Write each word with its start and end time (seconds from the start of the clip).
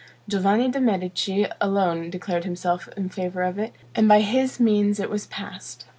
Giovanni 0.27 0.67
de' 0.67 0.79
Medici 0.81 1.45
alone 1.61 2.09
declared 2.09 2.43
himself 2.43 2.89
in 2.97 3.09
favor 3.09 3.43
of 3.43 3.59
it, 3.59 3.71
and 3.93 4.07
by 4.07 4.21
his 4.21 4.59
means 4.59 4.99
it 4.99 5.11
was 5.11 5.27
passed. 5.27 5.85